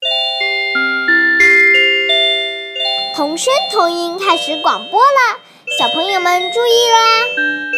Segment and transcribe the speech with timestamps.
[3.15, 5.39] 童声童音开始广播了，
[5.79, 7.72] 小朋友们注意啦！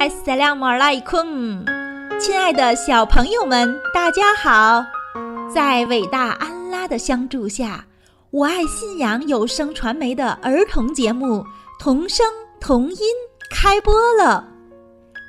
[0.00, 1.64] Assalamu alaikum，
[2.20, 4.84] 亲爱的小朋友们，大家好！
[5.52, 7.84] 在伟大安拉的相助下，
[8.30, 11.40] 我爱信仰有声传媒的儿童节目
[11.80, 12.24] 《童声
[12.60, 12.96] 童音》
[13.50, 14.46] 开播了。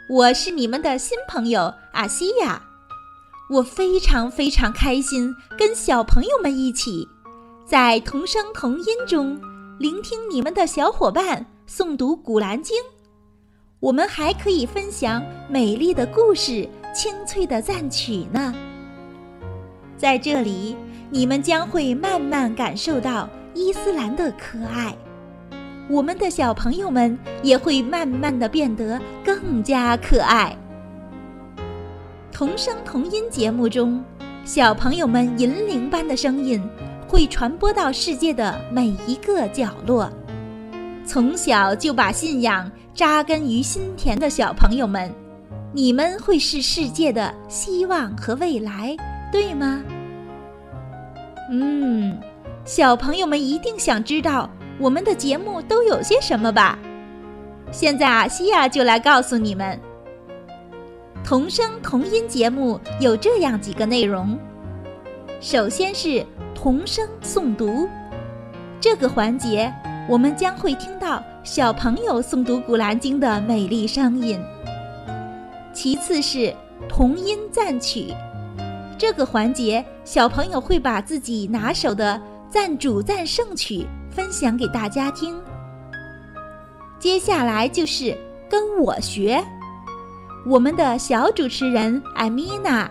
[0.07, 2.61] 我是你们的新朋友阿西亚，
[3.49, 7.07] 我非常非常开心，跟小朋友们一起
[7.65, 9.41] 在童声童音中
[9.79, 12.77] 聆听你们的小伙伴诵读《古兰经》。
[13.79, 18.53] 我们还可以分享美丽的故事、清脆的赞曲呢。
[19.95, 20.75] 在这里，
[21.09, 24.93] 你们将会慢慢感受到伊斯兰的可爱，
[25.89, 30.53] 我们的小朋友们也会慢慢的变得更加可爱。
[32.33, 34.03] 童声童音节目中，
[34.43, 36.61] 小朋友们银铃般的声音
[37.07, 40.11] 会传播到世界的每一个角落。
[41.09, 45.11] 从小就把信仰扎根于心田的小朋友们，
[45.73, 48.95] 你们会是世界的希望和未来，
[49.31, 49.81] 对吗？
[51.49, 52.15] 嗯，
[52.63, 56.77] 小朋友们一定想知道我们的节目都有些什么吧？
[57.71, 59.79] 现在啊西亚就来告诉你们，
[61.23, 64.37] 童声童音节目有这样几个内容。
[65.41, 67.89] 首先是童声诵读，
[68.79, 69.73] 这个环节。
[70.09, 74.41] 我们将会听到小朋友诵读《古兰经》的美丽声音。
[75.71, 76.51] 其次是
[76.89, 78.11] 童音赞曲，
[78.97, 82.19] 这个环节小朋友会把自己拿手的
[82.49, 85.39] 赞主赞圣曲分享给大家听。
[86.97, 88.17] 接下来就是
[88.49, 89.39] 跟我学，
[90.43, 92.89] 我们的小主持人艾米娜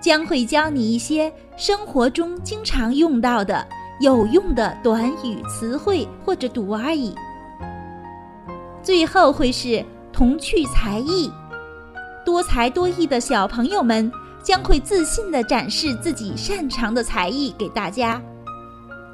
[0.00, 3.66] 将会教你一些生活中经常用到的。
[4.00, 7.14] 有用的短语词汇或者读而已。
[8.82, 11.30] 最后会是童趣才艺，
[12.24, 14.10] 多才多艺的小朋友们
[14.42, 18.20] 将会自信地展示自己擅长的才艺给大家，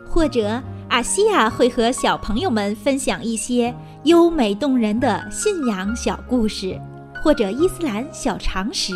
[0.08, 3.72] 或者阿西亚会和小朋友们分享一些
[4.04, 6.76] 优美动人的信仰小故事，
[7.22, 8.92] 或者伊斯兰小常识。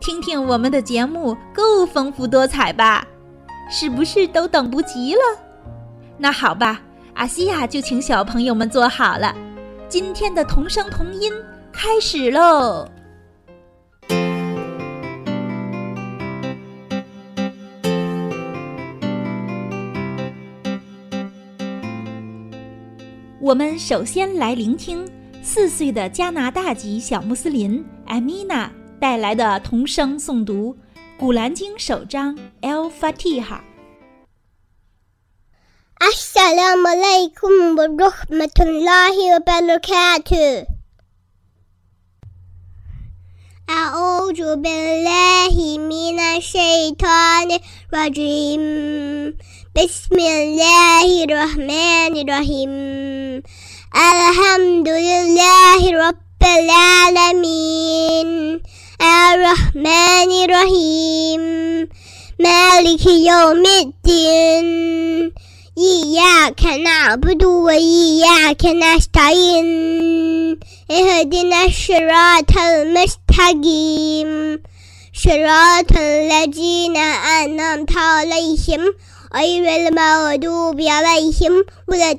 [0.00, 3.06] 听听我们的节目够丰富多彩吧？
[3.70, 5.20] 是不是都等不及了？
[6.16, 6.80] 那好吧，
[7.14, 9.36] 阿西亚就请小朋友们坐好了，
[9.88, 11.30] 今天的童声童音
[11.70, 12.88] 开始喽！
[23.40, 25.06] 我们首先来聆听
[25.42, 30.74] 四岁的加拿大籍小穆斯林艾米娜带来的童声诵读。
[31.19, 33.59] 《古兰经》首章《El Fatiha》。
[36.03, 40.65] السلام عليكم ورحمة الله وبركاته
[43.69, 47.49] أعوذ بالله من الشيطان
[47.93, 48.63] الرجيم
[49.75, 52.71] بسم الله الرحمن الرحيم
[53.95, 58.29] الحمد لله رب العالمين
[59.02, 61.42] الرحمن الرحيم.
[62.40, 64.68] مالك يوم الدين.
[65.78, 70.58] إياك نعبد وإياك نستعين.
[70.90, 74.60] اهدنا الصراط المستقيم.
[75.24, 78.94] صراط الذين أنعمت عليهم
[79.34, 82.18] غير المغضوب عليهم ولا الضالين.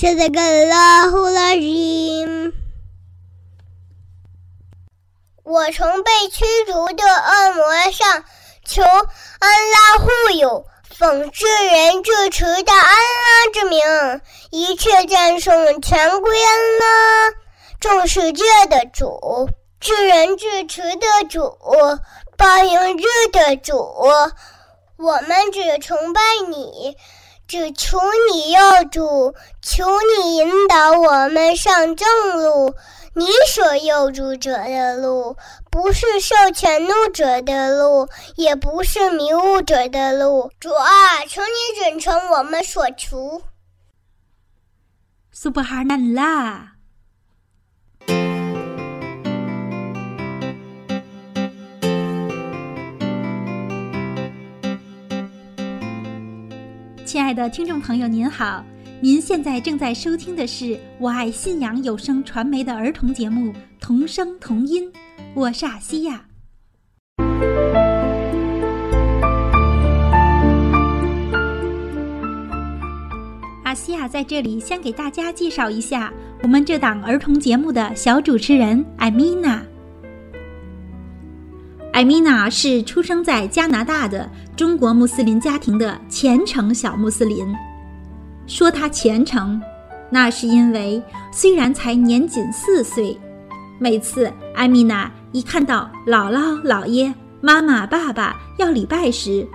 [0.00, 2.57] صدق الله العظيم.
[5.48, 8.22] 我从被驱逐的恶魔上
[8.66, 13.80] 求安拉护佑，奉至仁至慈的安拉之名，
[14.50, 17.30] 一切赞颂全归安拉，
[17.80, 19.48] 众世界的主，
[19.80, 21.56] 至仁至慈的主，
[22.36, 23.74] 报应日的主。
[24.98, 26.94] 我们只崇拜你。
[27.46, 27.98] 只求
[28.30, 32.06] 你要主，求你引导我们上正
[32.36, 32.74] 路。
[33.14, 35.36] 你所诱主者的路，
[35.70, 40.50] 不是受权怒者的路，也不是迷雾者的路。
[40.60, 43.42] 主啊，求你准成我们所求。
[45.32, 46.72] 苏布哈纳拉。
[57.04, 58.62] 亲爱的听众朋友，您好！
[59.00, 64.90] 您现在正在收听的是我爱信仰有声传媒的儿童节目《童声童音》，
[65.34, 66.24] 我是阿西亚。
[73.62, 76.12] 阿西亚在这里先给大家介绍一下
[76.42, 79.62] 我们这档儿童节目的小主持人艾米娜。
[81.92, 87.46] 艾米娜是出生在加拿大的中国穆斯林家庭的虔诚小穆斯林。
[88.48, 89.60] 说她虔诚，
[90.10, 91.00] 那是因为
[91.30, 93.16] 虽然才年仅四岁，
[93.78, 99.46] 每次艾米娜一看到姥姥、姥爷、妈妈、爸爸要礼拜时，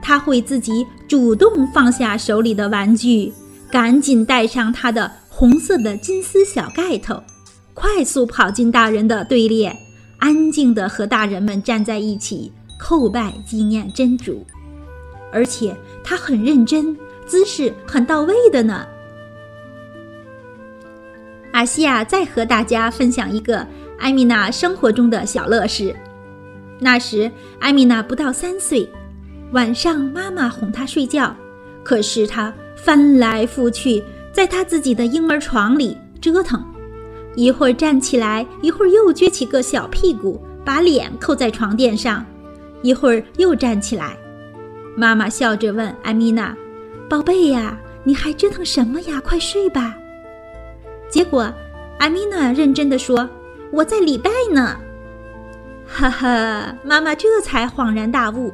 [0.00, 3.32] 她会自己主动放下手里的玩具，
[3.70, 7.22] 赶紧戴上她的红色的金丝小盖头，
[7.74, 9.76] 快速跑进大人的队列。
[10.18, 12.50] 安静地和大人们站在一起
[12.80, 14.46] 叩拜纪念真主，
[15.30, 16.96] 而且他很认真，
[17.26, 18.86] 姿势很到位的呢。
[21.52, 23.66] 阿西亚再和大家分享一个
[23.98, 25.94] 艾米娜生活中的小乐事。
[26.78, 28.86] 那时艾米娜不到三岁，
[29.52, 31.34] 晚上妈妈哄她睡觉，
[31.82, 36.62] 可是她翻来覆去在她自己的婴儿床里折腾。
[37.34, 42.22] 一会儿站起来，一会儿又撅起个小屁股，把脸扣在床垫上；
[42.82, 44.14] 一会儿又站起来。
[44.94, 46.54] 妈妈笑着问艾米娜
[47.08, 49.20] ：“宝贝呀，你还折腾什么呀？
[49.24, 49.96] 快睡吧。”
[51.08, 51.52] 结果，
[51.98, 53.28] 艾米娜认真的说
[53.72, 54.76] ：“我在礼拜呢。”
[55.86, 58.52] 哈哈，妈妈这才恍然大悟：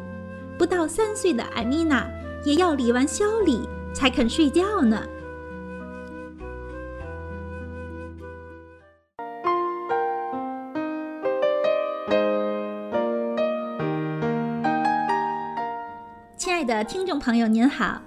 [0.59, 2.07] 不到三岁的艾米娜
[2.45, 5.03] 也要礼完宵礼才肯睡觉呢。
[16.37, 18.01] 亲爱的听众朋友您好，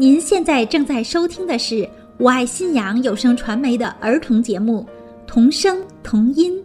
[0.00, 4.86] 您现在正在收听的是我爱信仰有声传媒的儿童节目
[5.26, 6.56] 《童声童音》，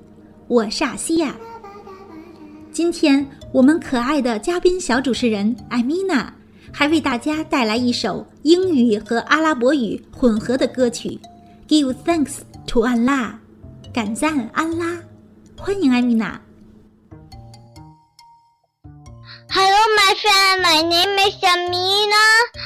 [0.48, 1.36] 我是阿西亚。
[2.72, 6.32] 今天我们可爱的嘉宾小主持人艾米娜
[6.72, 11.20] 还为大家带来一首英语和阿拉伯语混合的歌曲
[11.68, 12.38] 《Give Thanks
[12.68, 13.32] to Allah》，
[13.92, 14.96] 感赞安拉。
[15.58, 16.40] 欢迎艾米娜。
[19.56, 20.64] Hello, my friend.
[20.64, 22.26] My name is Amina,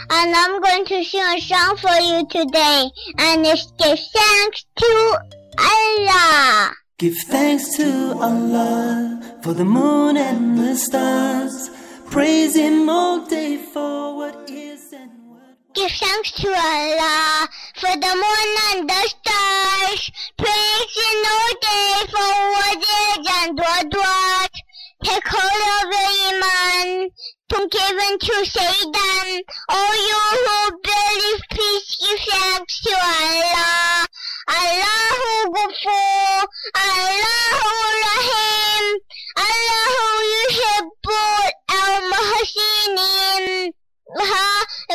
[0.10, 2.90] and I'm going to sing a song for you today.
[3.18, 5.20] And it's give thanks to
[5.60, 6.72] Allah.
[6.98, 11.70] Give thanks to Allah for the moon and the stars.
[12.10, 15.58] Praise Him all day for what is and what.
[15.74, 20.12] Give thanks to Allah for the moon and the stars.
[20.38, 24.52] Praise Him all day for what is and what what.
[25.04, 25.57] Take hold of your iman
[27.67, 29.43] Don't give in to Satan.
[29.69, 34.07] All you who believe, please give thanks to Allah.
[34.49, 36.47] Allahu Ghafur.
[36.77, 37.73] Allahu
[38.07, 38.85] Rahim.
[39.49, 41.51] Allahu yuhibbul
[41.83, 43.45] al-muhsinin.
[44.19, 44.47] Ha,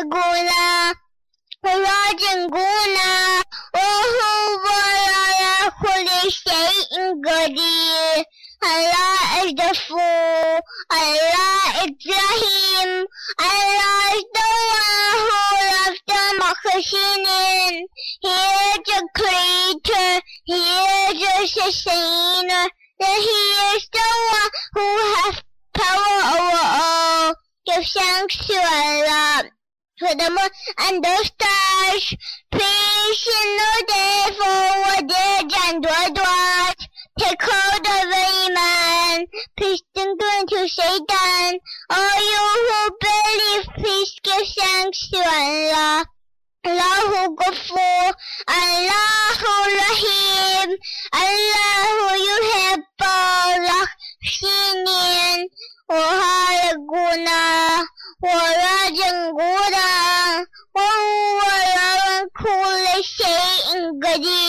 [0.10, 0.94] gula.
[1.68, 2.98] راجعون
[3.74, 6.94] وهو على كل شيء
[7.26, 8.26] قدير
[8.73, 10.61] Allah is the fool.
[10.91, 12.91] Allah is Rahim.
[13.39, 15.41] Allah is the one who
[15.73, 17.75] loves the Muhsinin.
[18.25, 18.37] He
[18.69, 20.11] is the creator.
[20.45, 20.61] He
[21.05, 22.67] is the sustainer.
[23.01, 23.41] That he
[23.77, 25.43] is the one who has
[25.75, 27.35] power over all.
[27.67, 29.51] Give thanks to Allah
[29.99, 32.17] for the moon and the stars.
[32.51, 35.13] Praise in the day for what
[35.69, 36.72] and what was.
[37.20, 38.14] Take hold of
[38.48, 39.28] Iman.
[39.58, 41.60] Please don't go into Satan.
[41.90, 46.06] All you who believe, please give thanks to Allah.
[46.66, 48.14] Allahu Ghafur,
[48.48, 50.70] Allahu Rahim,
[51.14, 55.48] Allahu Yuhibbul Muhsinin.
[55.90, 57.86] وخالقنا
[58.24, 59.90] ورازقنا
[60.76, 63.68] وهو على كل شيء
[64.04, 64.41] قدير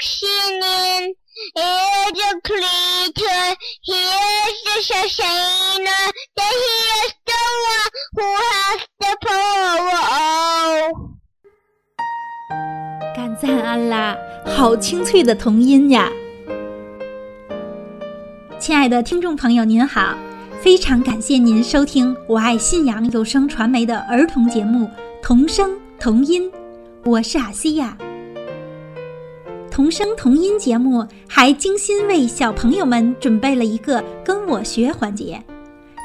[0.00, 1.14] the Muksinin,
[1.54, 6.04] He is the creator, He is the sustainer,
[6.36, 10.92] that He is the one who has the power
[13.14, 16.10] 感赞安拉，好清脆的童音呀！
[18.58, 20.16] 亲爱的听众朋友，您好，
[20.60, 24.86] 非常感谢您收听我爱信仰有声传媒的儿童节目
[25.22, 26.50] 《童声童音》，
[27.04, 27.96] 我是阿西亚。
[29.80, 35.42] 童声童音节目还精心为小朋友们准备了一个跟我学环节。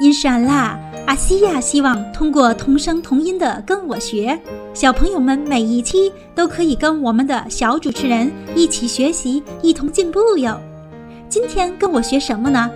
[0.00, 4.40] 因是安拉，阿西亚希望通过童声童音的跟我学，
[4.72, 10.58] 小朋友们每一期都可以跟我们的小主持人一起学习，一同进步哟。
[11.28, 12.70] 今天跟我学什么呢？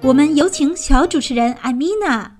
[0.00, 2.38] 我们有请小主持人艾米娜。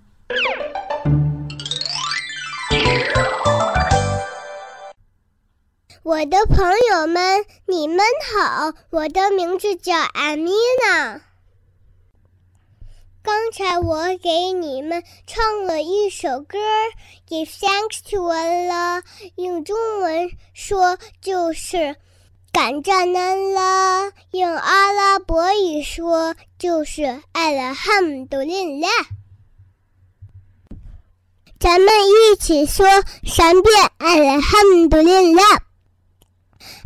[6.04, 6.58] 我的朋
[6.90, 7.98] 友们，你们
[8.34, 10.50] 好，我的名字叫艾米
[10.84, 11.20] 娜。
[13.22, 16.58] 刚才我给你们唱了一首歌
[17.28, 19.04] ，Give thanks to Allah，
[19.36, 21.94] 用中文说就是
[22.50, 28.88] 感赞安拉，用阿拉伯语说就是艾拉哈姆杜林拉。
[31.60, 32.84] 咱们一起说
[33.24, 35.62] 三遍艾拉哈姆杜林拉。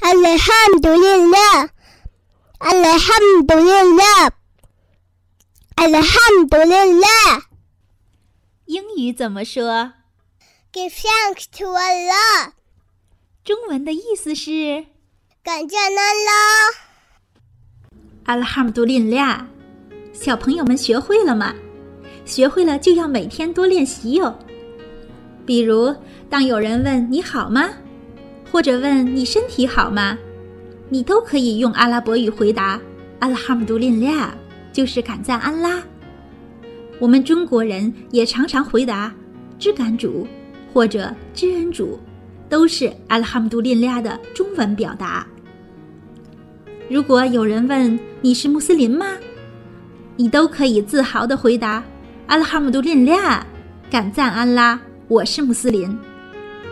[0.01, 1.71] Alhamdulillah.
[2.59, 4.31] Alhamdulillah.
[5.77, 7.43] Alhamdulillah.
[8.67, 9.93] 英语怎么说
[10.73, 12.53] ？Give thanks to Allah。
[13.45, 14.87] 中文的意思是？
[15.43, 15.91] 感谢阿
[18.27, 18.41] 拉。
[18.41, 19.47] Alhamdulillah。
[20.13, 21.55] 小朋友们学会了吗？
[22.25, 24.37] 学会了就要每天多练习哟。
[25.47, 25.95] 比如，
[26.29, 27.69] 当有人问你好吗？
[28.51, 30.17] 或者问你身体好吗？
[30.89, 32.81] 你都可以用阿拉伯语回答
[33.19, 34.33] “阿拉哈姆杜林俩”，
[34.73, 35.83] 就是感赞安拉。
[37.01, 39.13] 我们中国人也常常回答
[39.59, 40.27] “知感主”
[40.73, 41.99] 或者“知恩主”，
[42.49, 45.27] 都是阿拉哈姆杜林俩的中文表达。
[46.89, 49.07] 如果有人问你是穆斯林吗？
[50.15, 51.83] 你都可以自豪地回答
[52.29, 53.45] “阿拉哈姆杜林俩”，
[53.91, 55.99] 感赞安拉，我是穆斯林。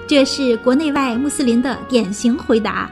[0.06, 2.90] 这是国内外穆斯林的典型回答。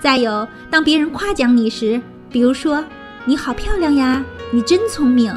[0.00, 2.84] 再有，当别人夸奖你时，比如说
[3.26, 5.36] “你好漂亮呀，你真聪明，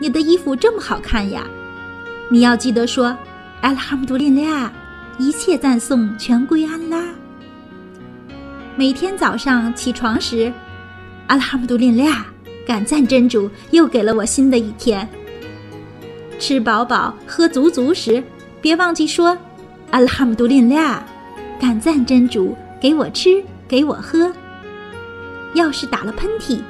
[0.00, 1.46] 你的衣服这么好看呀”，
[2.30, 3.16] 你要记得说
[3.60, 4.72] “阿拉哈姆杜林俩”，
[5.18, 7.04] 一切赞颂全归安拉。
[8.76, 10.52] 每天早上起床时
[11.28, 12.24] ，“阿拉哈姆杜林俩”，
[12.66, 15.08] 感赞真主又给了我新的一天。
[16.38, 18.22] 吃饱饱、喝足足时，
[18.60, 19.36] 别忘记说
[19.90, 21.02] “阿拉哈姆杜林俩”，
[21.60, 23.42] 感赞真主给我吃。
[23.68, 24.32] 给我喝。
[25.52, 26.60] 要是打了喷嚏，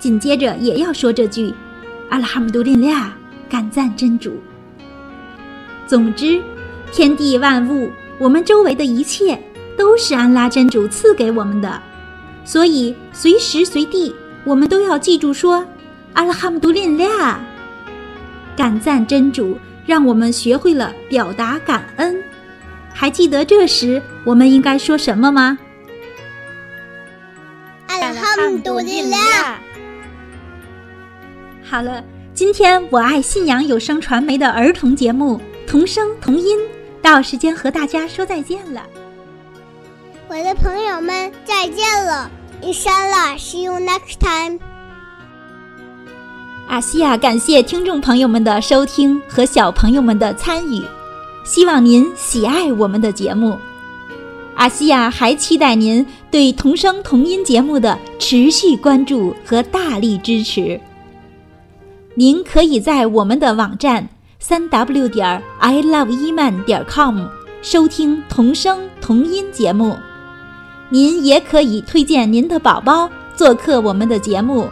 [0.00, 1.54] 紧接着也要说这句
[2.10, 3.12] “阿拉哈姆杜林俩”，
[3.48, 4.42] 感赞真主。
[5.86, 6.42] 总之，
[6.90, 9.40] 天地万物，我们周围的一切，
[9.78, 11.80] 都是安拉真主赐给我们的，
[12.44, 14.12] 所以随时随地，
[14.42, 15.64] 我们都要记住说
[16.14, 17.40] “阿拉哈姆杜林俩”，
[18.56, 22.22] 感赞真主，让我们学会了表达感恩。
[22.94, 25.58] 还记得这时我们应该说什么吗？
[31.64, 36.58] 好了，今天我爱信仰有声传媒的儿童节目《童声童音》
[37.00, 38.82] 到时间和大家说再见了。
[40.28, 42.30] 我的朋友们，再见了
[42.62, 44.58] ！Inshallah，see you next time。
[46.72, 50.82] 阿西亚感谢听众朋友们的收听和小朋友们的参与，
[51.44, 53.58] 希望您喜爱我们的节目。
[54.54, 60.80] 阿西亚还期待您对童声童音节目的持续关注和大力支持。
[62.14, 67.26] 您可以在我们的网站三 w 点 i love 伊曼点 com
[67.60, 69.94] 收听童声童音节目。
[70.88, 74.66] 您也可以推荐您的宝宝做客我们的节目，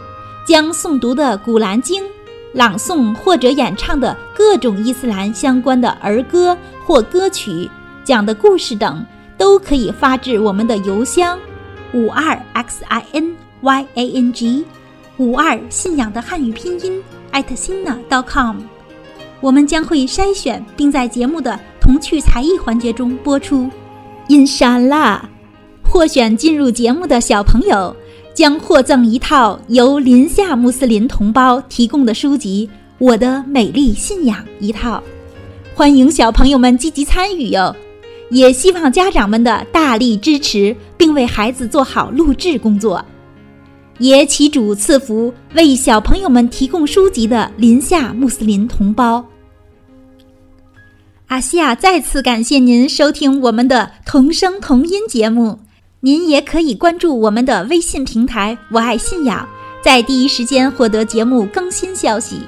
[0.51, 2.03] 将诵读的《古兰经》、
[2.51, 7.71] 朗诵或者演唱的各种伊斯兰相关的儿歌或歌曲、
[8.03, 9.01] 讲的故事等。
[9.37, 11.39] 都可以发至我们的邮箱
[11.93, 14.65] 五二 x i n y a n g
[15.15, 18.57] 五二信仰的汉语拼音 at sina dot com，
[19.39, 23.69] 我们将会筛选并在节目的童趣才艺环节中播出。
[24.27, 25.29] 印沙拉，
[25.81, 27.95] 获选进入节目的小朋友
[28.33, 35.03] 将获赠一套由临夏穆斯林同胞提供的书籍《我的美丽信仰》一套。
[35.75, 37.75] 欢迎小朋友们积极参与哟！
[38.29, 43.03] 也希望家长们的大力支持，并为孩子做好录制工作。
[43.99, 49.23] 也祈主赐福为小朋友们提供书籍的临夏穆斯林同胞。
[51.27, 55.59] 阿西亚再次感谢您收听我们的童声童音节目。
[56.03, 59.47] 您也可以关注我们的微信平台“我爱信仰”，
[59.83, 62.41] 在第一时间获得节目更新消息。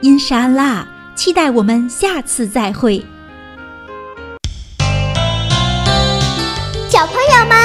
[0.00, 0.86] 因沙拉。
[1.16, 3.00] 期待我们下次再会，
[6.88, 7.56] 小朋友们，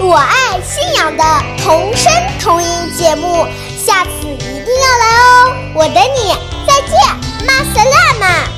[0.00, 1.22] 我爱信仰的
[1.62, 3.46] 童声童音节目，
[3.78, 5.52] 下次一定要来哦！
[5.76, 6.34] 我等你，
[6.66, 6.98] 再见，
[7.46, 8.57] 马斯拉玛。